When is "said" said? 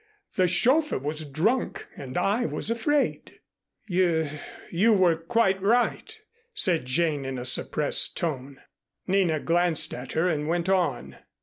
6.55-6.87